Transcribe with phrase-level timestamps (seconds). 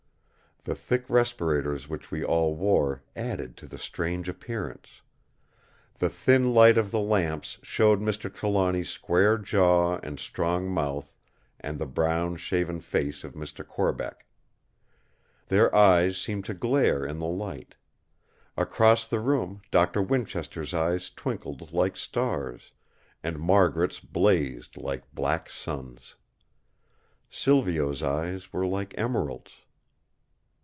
[0.63, 5.01] The thick respirators which we all wore added to the strange appearance.
[5.97, 8.31] The thin light of the lamps showed Mr.
[8.31, 11.15] Trelawny's square jaw and strong mouth
[11.59, 13.67] and the brown shaven face of Mr.
[13.67, 14.27] Corbeck.
[15.47, 17.73] Their eyes seemed to glare in the light.
[18.55, 22.71] Across the room Doctor Winchester's eyes twinkled like stars,
[23.23, 26.13] and Margaret's blazed like black suns.
[27.31, 29.53] Silvio's eyes were like emeralds.